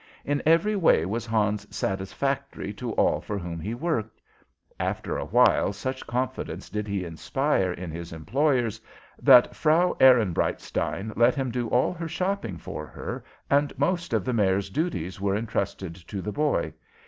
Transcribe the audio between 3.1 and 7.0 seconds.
for whom he worked. After a while such confidence did